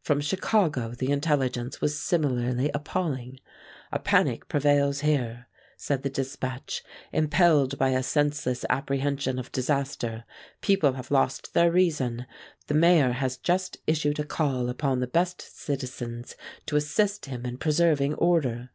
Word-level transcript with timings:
From 0.00 0.20
Chicago 0.20 0.92
the 0.94 1.10
intelligence 1.10 1.80
was 1.80 1.98
similarly 1.98 2.70
appalling. 2.72 3.40
"A 3.90 3.98
panic 3.98 4.46
prevails 4.46 5.00
here," 5.00 5.48
said 5.76 6.04
the 6.04 6.08
dispatch. 6.08 6.84
"Impelled 7.12 7.76
by 7.76 7.88
a 7.88 8.00
senseless 8.04 8.64
apprehension 8.70 9.40
of 9.40 9.50
disaster, 9.50 10.22
people 10.60 10.92
have 10.92 11.10
lost 11.10 11.52
their 11.52 11.72
reason. 11.72 12.26
The 12.68 12.74
Mayor 12.74 13.10
has 13.10 13.38
just 13.38 13.78
issued 13.88 14.20
a 14.20 14.24
call 14.24 14.68
upon 14.68 15.00
the 15.00 15.08
best 15.08 15.42
citizens 15.42 16.36
to 16.66 16.76
assist 16.76 17.26
him 17.26 17.44
in 17.44 17.58
preserving 17.58 18.14
order." 18.14 18.70